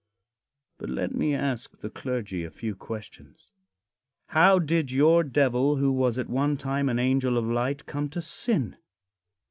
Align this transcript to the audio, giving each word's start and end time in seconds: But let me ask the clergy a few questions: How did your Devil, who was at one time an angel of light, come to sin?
But 0.79 0.89
let 0.89 1.13
me 1.13 1.35
ask 1.35 1.77
the 1.77 1.91
clergy 1.91 2.43
a 2.43 2.49
few 2.49 2.73
questions: 2.73 3.51
How 4.29 4.57
did 4.57 4.91
your 4.91 5.23
Devil, 5.23 5.75
who 5.75 5.91
was 5.91 6.17
at 6.17 6.27
one 6.27 6.57
time 6.57 6.89
an 6.89 6.97
angel 6.97 7.37
of 7.37 7.45
light, 7.45 7.85
come 7.85 8.09
to 8.09 8.21
sin? 8.23 8.77